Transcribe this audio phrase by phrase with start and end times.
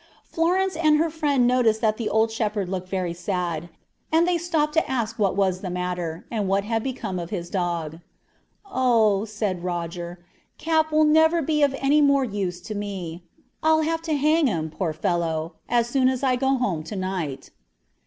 [0.23, 3.69] Florence and her friend noticed that the old shepherd looked very sad,
[4.11, 7.51] and they stopped to ask what was the matter, and what had become of his
[7.51, 7.99] dog.
[8.65, 10.17] "'Oh,' said Roger,
[10.57, 13.25] 'Cap will never be of any more use to me;
[13.61, 17.51] I'll have to hang him, poor fellow, as soon as I go home to night.'